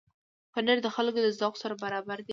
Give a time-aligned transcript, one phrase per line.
[0.53, 2.29] پنېر د خلکو د ذوق سره برابر دی.